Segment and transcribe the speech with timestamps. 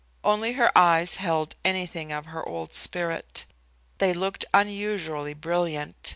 [0.23, 3.45] Only her eyes held anything of her old spirit.
[3.99, 6.09] They looked unusually brilliant.